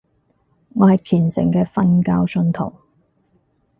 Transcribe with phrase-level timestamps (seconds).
[0.73, 2.73] 我係虔誠嘅瞓覺信徒